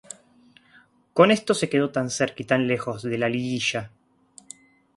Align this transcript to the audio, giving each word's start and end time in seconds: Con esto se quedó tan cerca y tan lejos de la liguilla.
Con 1.13 1.29
esto 1.29 1.53
se 1.53 1.69
quedó 1.69 1.91
tan 1.91 2.09
cerca 2.09 2.41
y 2.41 2.45
tan 2.47 2.65
lejos 2.65 3.03
de 3.03 3.19
la 3.19 3.29
liguilla. 3.29 3.91